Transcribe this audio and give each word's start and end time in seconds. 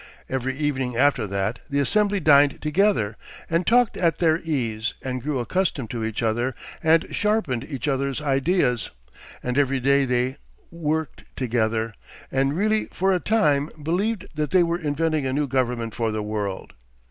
Every 0.27 0.57
evening 0.57 0.97
after 0.97 1.27
that 1.27 1.59
the 1.69 1.79
assembly 1.79 2.19
dined 2.19 2.59
together 2.59 3.17
and 3.51 3.67
talked 3.67 3.95
at 3.95 4.17
their 4.17 4.39
ease 4.39 4.95
and 5.03 5.21
grew 5.21 5.37
accustomed 5.37 5.91
to 5.91 6.03
each 6.03 6.23
other 6.23 6.55
and 6.81 7.05
sharpened 7.13 7.63
each 7.65 7.87
other's 7.87 8.19
ideas, 8.19 8.89
and 9.43 9.59
every 9.59 9.79
day 9.79 10.05
they 10.05 10.37
worked 10.71 11.25
together, 11.35 11.93
and 12.31 12.57
really 12.57 12.85
for 12.91 13.13
a 13.13 13.19
time 13.19 13.69
believed 13.83 14.25
that 14.33 14.49
they 14.49 14.63
were 14.63 14.79
inventing 14.79 15.27
a 15.27 15.33
new 15.33 15.45
government 15.45 15.93
for 15.93 16.11
the 16.11 16.23
world. 16.23 16.73